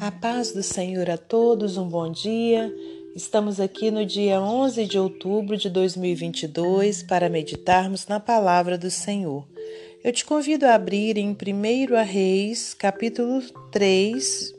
[0.00, 2.74] A paz do Senhor a todos, um bom dia.
[3.14, 9.46] Estamos aqui no dia 11 de outubro de 2022 para meditarmos na palavra do Senhor.
[10.02, 14.54] Eu te convido a abrir em 1 a Reis, capítulo 3,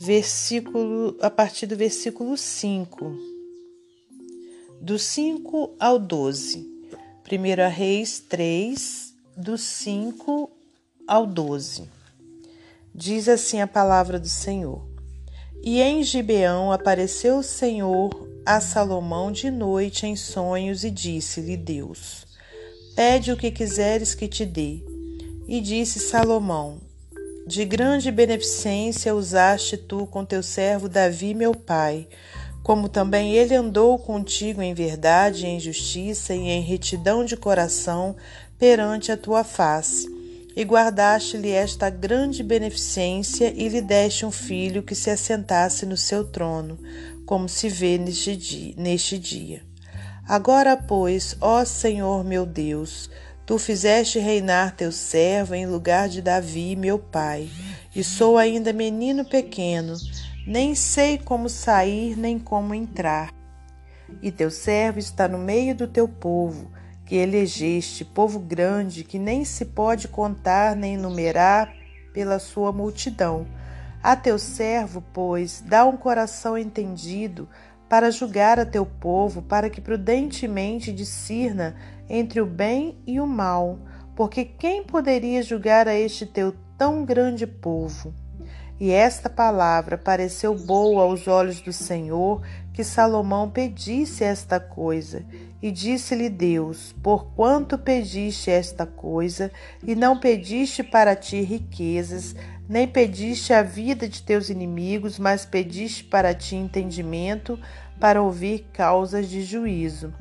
[0.00, 3.14] versículo, a partir do versículo 5,
[4.80, 6.66] do 5 ao 12.
[7.30, 10.50] 1 a Reis 3, do 5
[11.06, 11.95] ao 12.
[12.98, 14.80] Diz assim a palavra do Senhor.
[15.62, 22.26] E em Gibeão apareceu o Senhor a Salomão de noite em sonhos e disse-lhe Deus:
[22.94, 24.82] Pede o que quiseres que te dê.
[25.46, 26.80] E disse Salomão:
[27.46, 32.08] De grande beneficência usaste tu com teu servo Davi, meu pai,
[32.62, 38.16] como também ele andou contigo em verdade, em justiça e em retidão de coração
[38.58, 40.15] perante a tua face
[40.56, 46.24] e guardaste-lhe esta grande beneficência e lhe deste um filho que se assentasse no seu
[46.24, 46.78] trono,
[47.26, 48.74] como se vê neste dia.
[48.74, 49.60] Neste dia.
[50.26, 53.10] Agora, pois, ó Senhor meu Deus,
[53.44, 57.50] tu fizeste reinar teu servo em lugar de Davi, meu pai,
[57.94, 59.94] e sou ainda menino pequeno,
[60.46, 63.30] nem sei como sair nem como entrar.
[64.22, 66.70] E teu servo está no meio do teu povo,
[67.06, 71.72] que elegeste, povo grande que nem se pode contar nem numerar
[72.12, 73.46] pela sua multidão.
[74.02, 77.48] A teu servo, pois, dá um coração entendido
[77.88, 81.76] para julgar a teu povo, para que prudentemente discirna
[82.08, 83.78] entre o bem e o mal,
[84.16, 88.12] porque quem poderia julgar a este teu tão grande povo?
[88.78, 92.42] E esta palavra pareceu boa aos olhos do Senhor,
[92.74, 95.24] que Salomão pedisse esta coisa.
[95.62, 99.50] E disse-lhe Deus: Porquanto pediste esta coisa,
[99.82, 102.36] e não pediste para ti riquezas,
[102.68, 107.58] nem pediste a vida de teus inimigos, mas pediste para ti entendimento,
[107.98, 110.12] para ouvir causas de juízo.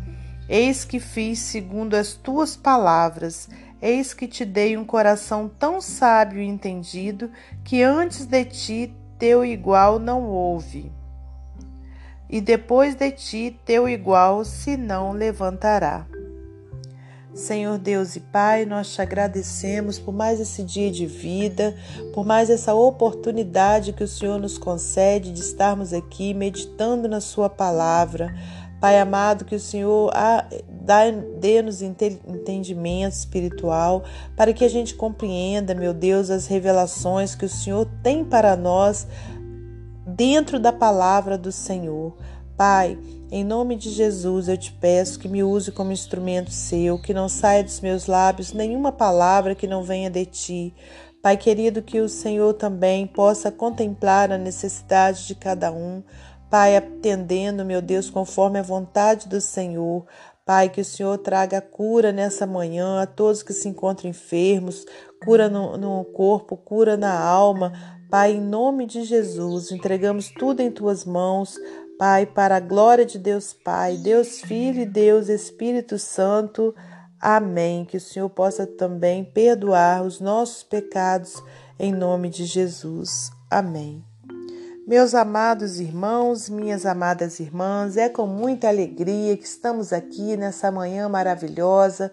[0.48, 3.50] Eis que fiz segundo as tuas palavras,
[3.86, 7.32] eis que te dei um coração tão sábio e entendido,
[7.64, 10.92] que antes de ti teu igual não houve
[12.30, 16.06] e depois de ti teu igual se não levantará.
[17.34, 21.76] Senhor Deus e Pai, nós te agradecemos por mais esse dia de vida,
[22.14, 27.50] por mais essa oportunidade que o Senhor nos concede de estarmos aqui meditando na Sua
[27.50, 28.34] palavra.
[28.80, 30.12] Pai amado, que o Senhor
[31.40, 34.04] dê-nos entendimento espiritual
[34.36, 39.08] para que a gente compreenda, meu Deus, as revelações que o Senhor tem para nós
[40.06, 42.16] dentro da palavra do Senhor.
[42.56, 42.98] Pai,
[43.30, 47.28] em nome de Jesus, eu te peço que me use como instrumento seu, que não
[47.28, 50.74] saia dos meus lábios nenhuma palavra que não venha de ti.
[51.22, 56.04] Pai querido, que o Senhor também possa contemplar a necessidade de cada um.
[56.50, 60.06] Pai, atendendo, meu Deus, conforme a vontade do Senhor.
[60.46, 64.86] Pai, que o Senhor traga cura nessa manhã a todos que se encontram enfermos,
[65.24, 67.74] cura no, no corpo, cura na alma.
[68.12, 71.58] Pai, em nome de Jesus, entregamos tudo em tuas mãos.
[71.98, 76.76] Pai, para a glória de Deus Pai, Deus Filho e Deus Espírito Santo.
[77.20, 77.84] Amém.
[77.84, 81.42] Que o Senhor possa também perdoar os nossos pecados
[81.80, 83.32] em nome de Jesus.
[83.50, 84.04] Amém.
[84.88, 91.10] Meus amados irmãos, minhas amadas irmãs, é com muita alegria que estamos aqui nessa manhã
[91.10, 92.12] maravilhosa,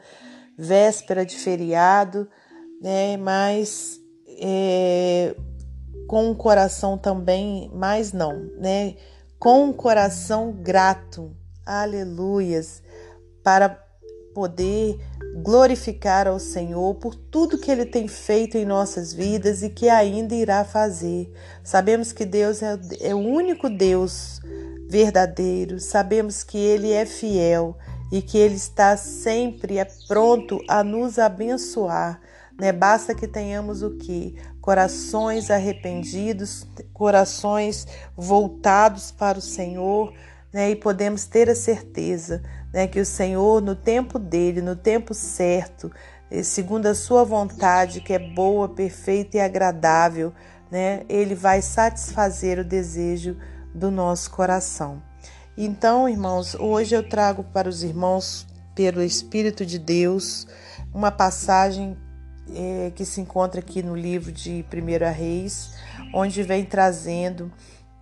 [0.57, 2.29] véspera de feriado,
[2.81, 3.17] né?
[3.19, 4.01] Mas
[4.41, 5.35] é,
[6.07, 8.97] com um coração também, mais não, né?
[9.43, 11.35] com um coração grato,
[11.67, 12.81] aleluias,
[13.43, 13.69] para
[14.33, 15.01] poder
[15.35, 20.35] glorificar ao Senhor por tudo que Ele tem feito em nossas vidas e que ainda
[20.35, 21.33] irá fazer.
[21.65, 24.41] Sabemos que Deus é, é o único Deus
[24.89, 27.77] verdadeiro, sabemos que Ele é fiel
[28.11, 29.77] e que Ele está sempre
[30.07, 32.21] pronto a nos abençoar.
[32.61, 32.71] Né?
[32.71, 34.37] Basta que tenhamos o que?
[34.61, 37.87] Corações arrependidos, corações
[38.17, 40.13] voltados para o Senhor,
[40.53, 40.71] né?
[40.71, 45.91] E podemos ter a certeza, né, que o Senhor, no tempo dele, no tempo certo,
[46.31, 50.33] eh, segundo a sua vontade, que é boa, perfeita e agradável,
[50.71, 53.37] né, ele vai satisfazer o desejo
[53.75, 55.03] do nosso coração.
[55.57, 60.47] Então, irmãos, hoje eu trago para os irmãos, pelo Espírito de Deus,
[60.95, 61.97] uma passagem
[62.55, 65.75] é, que se encontra aqui no livro de 1 Reis,
[66.15, 67.53] onde vem trazendo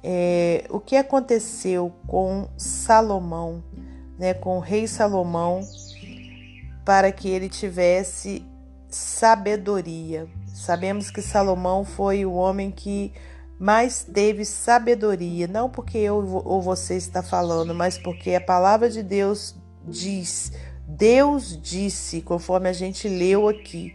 [0.02, 3.62] é, o que aconteceu com Salomão,
[4.19, 5.61] né, com o rei Salomão,
[6.85, 8.44] para que ele tivesse
[8.88, 10.26] sabedoria.
[10.47, 13.12] Sabemos que Salomão foi o homem que
[13.62, 19.02] mas teve sabedoria, não porque eu ou você está falando, mas porque a palavra de
[19.02, 19.55] Deus
[19.87, 20.50] diz,
[20.88, 23.94] Deus disse, conforme a gente leu aqui,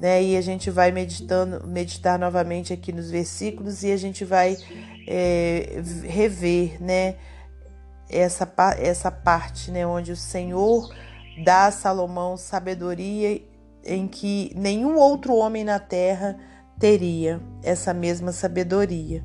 [0.00, 0.22] né?
[0.22, 4.56] E a gente vai meditando, meditar novamente aqui nos versículos e a gente vai
[5.06, 7.16] é, rever, né?
[8.08, 9.86] Essa, essa parte, né?
[9.86, 10.94] Onde o Senhor
[11.44, 13.42] dá a Salomão sabedoria
[13.84, 16.36] em que nenhum outro homem na terra
[16.78, 19.24] teria essa mesma sabedoria,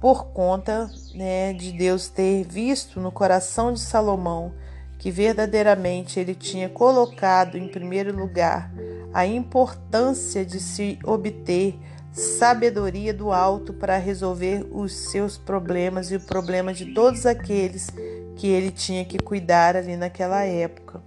[0.00, 4.52] por conta né, de Deus ter visto no coração de Salomão
[4.98, 8.72] que verdadeiramente ele tinha colocado em primeiro lugar
[9.12, 11.78] a importância de se obter
[12.12, 17.88] sabedoria do alto para resolver os seus problemas e o problema de todos aqueles
[18.36, 21.02] que ele tinha que cuidar ali naquela época.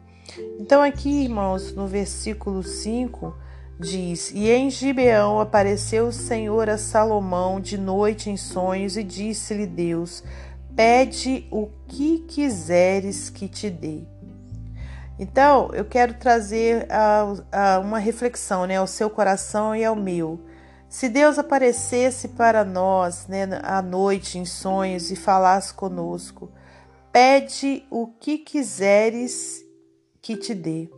[0.59, 3.35] Então, aqui, irmãos, no versículo 5,
[3.79, 9.67] diz: E em Gibeão apareceu o Senhor a Salomão de noite em sonhos, e disse-lhe
[9.67, 10.23] Deus:
[10.75, 14.01] Pede o que quiseres que te dê.
[15.17, 20.39] Então, eu quero trazer a, a uma reflexão né, ao seu coração e ao meu.
[20.89, 26.51] Se Deus aparecesse para nós né, à noite em sonhos e falasse conosco,
[27.11, 29.65] pede o que quiseres
[30.21, 30.89] que te dê.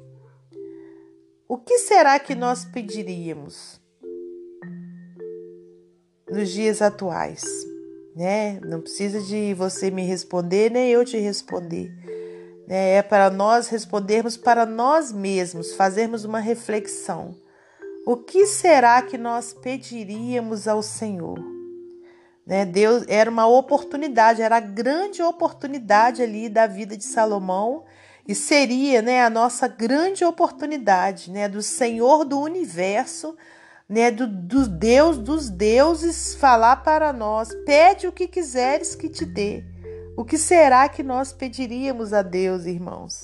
[1.48, 3.80] O que será que nós pediríamos
[6.30, 7.44] nos dias atuais?
[8.16, 8.60] Né?
[8.62, 11.97] Não precisa de você me responder, nem eu te responder.
[12.68, 12.96] Né?
[12.96, 17.34] É para nós respondermos para nós mesmos, fazermos uma reflexão.
[18.06, 21.40] O que será que nós pediríamos ao Senhor?
[22.46, 22.66] Né?
[22.66, 27.84] Deus era uma oportunidade, era a grande oportunidade ali da vida de Salomão
[28.28, 33.38] e seria né, a nossa grande oportunidade né, do Senhor do universo,
[33.88, 39.26] né, do, do Deus dos deuses, falar para nós: pede o que quiseres que te
[39.26, 39.64] dê.
[40.18, 43.22] O que será que nós pediríamos a Deus, irmãos?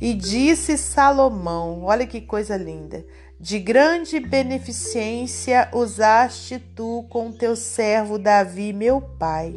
[0.00, 3.04] E disse Salomão: olha que coisa linda.
[3.38, 9.54] De grande beneficência usaste tu com teu servo Davi, meu pai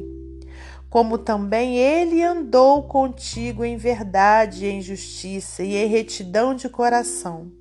[0.93, 7.51] como também ele andou contigo em verdade, em justiça e em retidão de coração,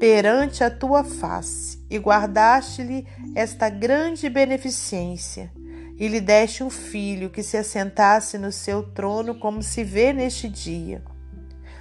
[0.00, 5.52] perante a tua face, e guardaste-lhe esta grande beneficência,
[5.98, 10.48] e lhe deste um filho que se assentasse no seu trono, como se vê neste
[10.48, 11.02] dia.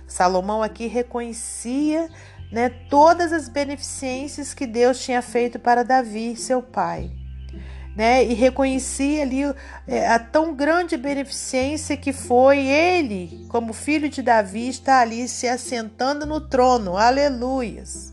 [0.07, 2.09] Salomão aqui reconhecia
[2.51, 7.11] né, todas as beneficências que Deus tinha feito para Davi, seu pai
[7.95, 8.23] né?
[8.23, 9.41] E reconhecia ali
[9.87, 15.47] é, a tão grande beneficência que foi ele, como filho de Davi, estar ali se
[15.47, 16.97] assentando no trono.
[16.97, 18.12] Aleluias.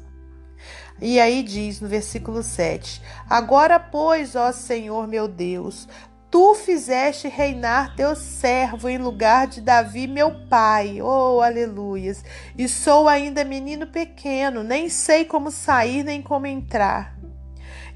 [1.00, 5.88] E aí diz no versículo 7: Agora, pois, ó Senhor meu Deus,
[6.30, 11.00] tu fizeste reinar teu servo em lugar de Davi, meu pai.
[11.00, 12.22] Oh, aleluias!
[12.56, 17.18] E sou ainda menino pequeno, nem sei como sair nem como entrar.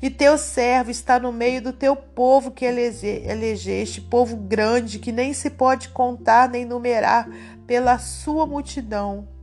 [0.01, 5.33] E teu servo está no meio do teu povo que elegeste, povo grande que nem
[5.33, 7.29] se pode contar nem numerar
[7.67, 9.34] pela sua multidão.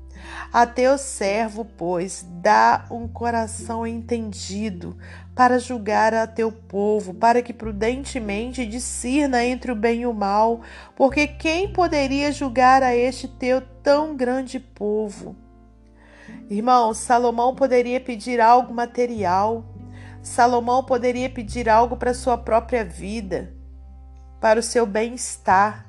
[0.51, 4.97] A teu servo, pois, dá um coração entendido
[5.33, 10.61] para julgar a teu povo, para que prudentemente discirna entre o bem e o mal,
[10.95, 15.35] porque quem poderia julgar a este teu tão grande povo?
[16.49, 19.63] Irmão, Salomão poderia pedir algo material,
[20.21, 23.53] Salomão poderia pedir algo para sua própria vida,
[24.41, 25.85] para o seu bem-estar,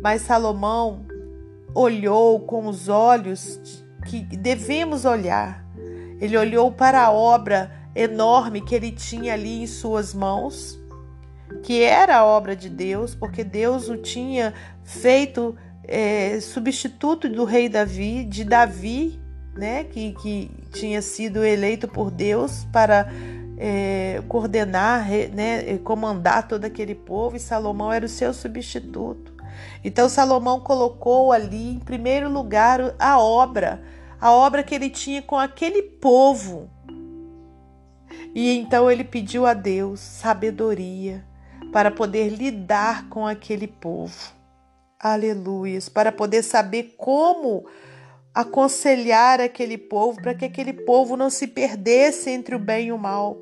[0.00, 1.04] mas Salomão
[1.74, 5.64] olhou com os olhos que devemos olhar.
[6.20, 10.78] Ele olhou para a obra enorme que ele tinha ali em suas mãos,
[11.62, 17.68] que era a obra de Deus, porque Deus o tinha feito é, substituto do rei
[17.68, 19.20] Davi, de Davi,
[19.54, 23.08] né, que, que tinha sido eleito por Deus para
[23.58, 29.31] é, coordenar, né, comandar todo aquele povo, e Salomão era o seu substituto.
[29.84, 33.82] Então Salomão colocou ali em primeiro lugar a obra,
[34.20, 36.70] a obra que ele tinha com aquele povo.
[38.34, 41.24] E então ele pediu a Deus sabedoria
[41.72, 44.32] para poder lidar com aquele povo.
[44.98, 47.66] Aleluias, para poder saber como
[48.34, 52.98] aconselhar aquele povo para que aquele povo não se perdesse entre o bem e o
[52.98, 53.36] mal.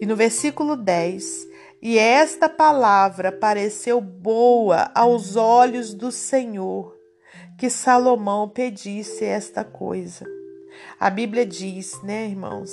[0.00, 1.46] E no versículo 10,
[1.84, 6.96] e esta palavra pareceu boa aos olhos do Senhor,
[7.58, 10.24] que Salomão pedisse esta coisa.
[10.98, 12.72] A Bíblia diz, né, irmãos,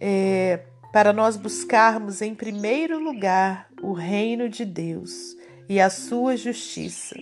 [0.00, 0.58] é,
[0.92, 5.36] para nós buscarmos em primeiro lugar o reino de Deus
[5.68, 7.14] e a sua justiça.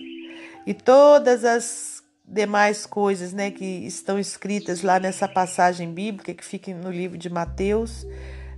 [0.65, 6.73] E todas as demais coisas, né, que estão escritas lá nessa passagem bíblica que fica
[6.73, 8.07] no livro de Mateus,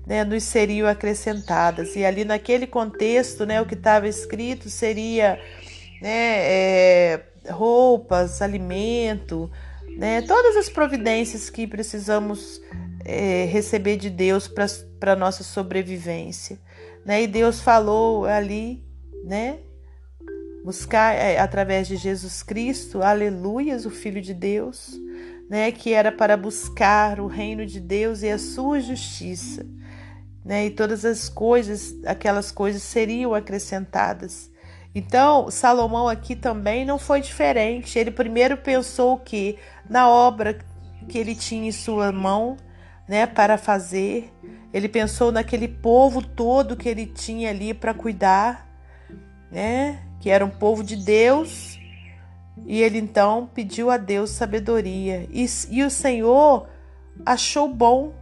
[0.05, 1.95] né, nos seriam acrescentadas.
[1.95, 5.39] E ali naquele contexto, né, o que estava escrito seria
[6.01, 9.49] né, é, roupas, alimento,
[9.97, 12.61] né, todas as providências que precisamos
[13.05, 16.59] é, receber de Deus para a nossa sobrevivência.
[17.05, 17.23] Né?
[17.23, 18.83] E Deus falou ali,
[19.25, 19.59] né?
[20.63, 24.97] Buscar é, através de Jesus Cristo, aleluias, o Filho de Deus,
[25.49, 25.69] né?
[25.73, 29.65] Que era para buscar o reino de Deus e a sua justiça.
[30.43, 30.65] Né?
[30.65, 34.51] E todas as coisas, aquelas coisas seriam acrescentadas.
[34.95, 37.97] Então, Salomão aqui também não foi diferente.
[37.97, 39.57] Ele primeiro pensou que
[39.89, 40.59] na obra
[41.07, 42.57] que ele tinha em sua mão,
[43.07, 44.31] né, para fazer.
[44.73, 48.67] Ele pensou naquele povo todo que ele tinha ali para cuidar,
[49.51, 51.79] né, que era um povo de Deus.
[52.65, 55.27] E ele então pediu a Deus sabedoria.
[55.31, 56.67] E, e o Senhor
[57.25, 58.13] achou bom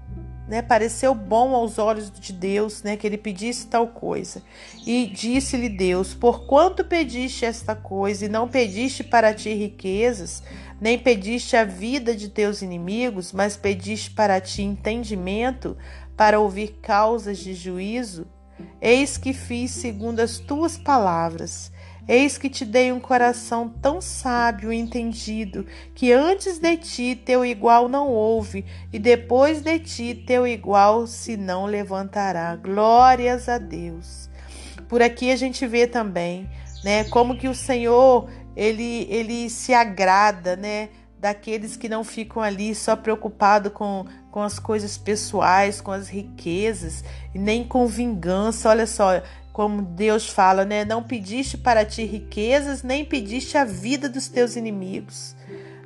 [0.52, 4.44] né, pareceu bom aos olhos de Deus, né, que ele pedisse tal coisa.
[4.86, 10.44] E disse-lhe Deus: Por quanto pediste esta coisa e não pediste para ti riquezas,
[10.82, 15.78] nem pediste a vida de teus inimigos, mas pediste para ti entendimento,
[16.18, 18.28] para ouvir causas de juízo,
[18.82, 21.71] eis que fiz segundo as tuas palavras.
[22.08, 27.46] Eis que te dei um coração tão sábio e entendido, que antes de ti teu
[27.46, 32.56] igual não houve, e depois de ti teu igual se não levantará.
[32.56, 34.30] Glórias a Deus.
[34.90, 36.50] Por aqui a gente vê também,
[36.84, 40.90] né, como que o Senhor, ele ele se agrada, né,
[41.22, 47.04] daqueles que não ficam ali só preocupado com, com as coisas pessoais, com as riquezas,
[47.34, 48.70] e nem com vingança.
[48.70, 50.86] Olha só, como Deus fala, né?
[50.86, 55.36] Não pediste para ti riquezas, nem pediste a vida dos teus inimigos,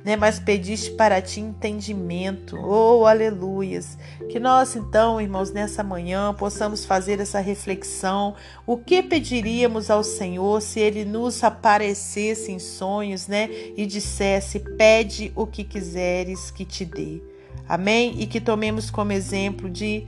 [0.04, 0.14] né?
[0.14, 2.56] Mas pediste para ti entendimento.
[2.56, 3.98] Oh, aleluias!
[4.30, 8.36] Que nós, então, irmãos, nessa manhã possamos fazer essa reflexão.
[8.64, 13.50] O que pediríamos ao Senhor se ele nos aparecesse em sonhos, né?
[13.76, 17.20] E dissesse: Pede o que quiseres que te dê.
[17.68, 18.14] Amém?
[18.20, 20.06] E que tomemos como exemplo de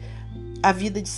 [0.62, 1.08] a vida de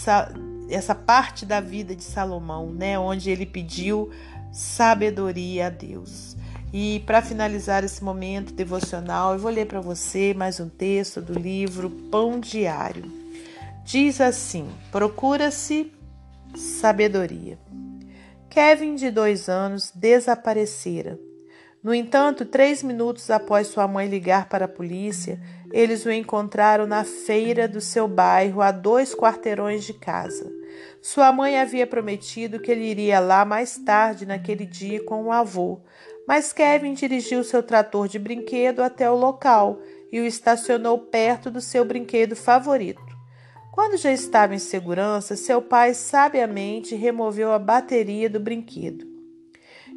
[0.71, 4.11] essa parte da vida de Salomão, né, onde ele pediu
[4.53, 6.37] sabedoria a Deus.
[6.73, 11.37] E para finalizar esse momento devocional, eu vou ler para você mais um texto do
[11.37, 13.11] livro Pão Diário.
[13.85, 15.93] Diz assim: Procura-se
[16.55, 17.59] sabedoria.
[18.49, 21.19] Kevin, de dois anos, desaparecera.
[21.83, 25.41] No entanto, três minutos após sua mãe ligar para a polícia,
[25.73, 30.60] eles o encontraram na feira do seu bairro, a dois quarteirões de casa.
[31.01, 35.81] Sua mãe havia prometido que ele iria lá mais tarde naquele dia com o avô,
[36.27, 39.81] mas Kevin dirigiu seu trator de brinquedo até o local
[40.13, 43.11] e o estacionou perto do seu brinquedo favorito.
[43.73, 49.07] Quando já estava em segurança, seu pai sabiamente removeu a bateria do brinquedo.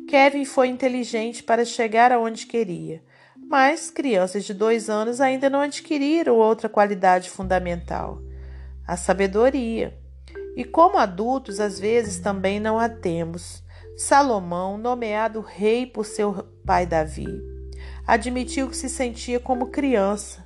[0.08, 3.02] Kevin foi inteligente para chegar aonde queria,
[3.36, 8.22] mas crianças de dois anos ainda não adquiriram outra qualidade fundamental:
[8.88, 9.98] a sabedoria.
[10.56, 13.64] E como adultos, às vezes também não a temos.
[13.98, 17.28] Salomão, nomeado rei por seu pai Davi,
[18.06, 20.44] admitiu que se sentia como criança.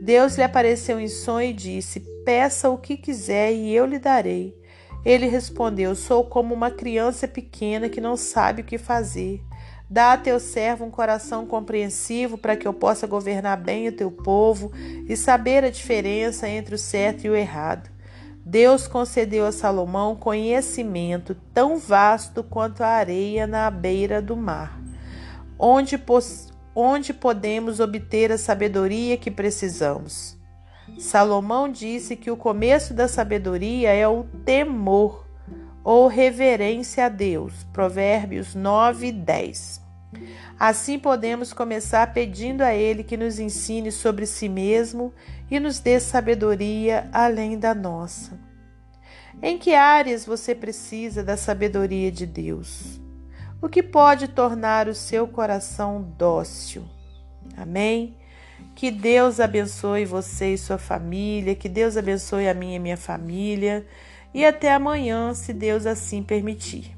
[0.00, 4.56] Deus lhe apareceu em sonho e disse: Peça o que quiser e eu lhe darei.
[5.04, 9.42] Ele respondeu: Sou como uma criança pequena que não sabe o que fazer.
[9.88, 14.10] Dá a teu servo um coração compreensivo para que eu possa governar bem o teu
[14.10, 14.72] povo
[15.08, 17.93] e saber a diferença entre o certo e o errado.
[18.46, 24.78] Deus concedeu a Salomão conhecimento tão vasto quanto a areia na beira do mar,
[25.58, 25.98] onde,
[26.74, 30.38] onde podemos obter a sabedoria que precisamos.
[30.98, 35.26] Salomão disse que o começo da sabedoria é o temor
[35.82, 37.64] ou reverência a Deus.
[37.72, 39.83] Provérbios 9 e 10.
[40.58, 45.12] Assim podemos começar pedindo a Ele que nos ensine sobre si mesmo
[45.50, 48.38] e nos dê sabedoria além da nossa.
[49.42, 53.00] Em que áreas você precisa da sabedoria de Deus?
[53.60, 56.84] O que pode tornar o seu coração dócil?
[57.56, 58.16] Amém?
[58.74, 63.86] Que Deus abençoe você e sua família, que Deus abençoe a minha e minha família,
[64.32, 66.96] e até amanhã, se Deus assim permitir.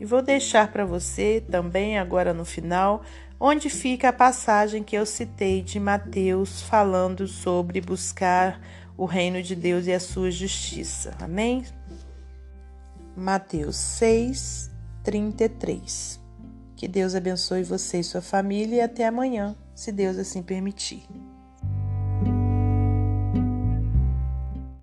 [0.00, 3.02] E vou deixar para você também, agora no final,
[3.40, 8.60] onde fica a passagem que eu citei de Mateus falando sobre buscar
[8.96, 11.14] o reino de Deus e a sua justiça.
[11.20, 11.64] Amém?
[13.16, 14.70] Mateus 6,
[15.02, 16.20] 33.
[16.76, 21.02] Que Deus abençoe você e sua família e até amanhã, se Deus assim permitir.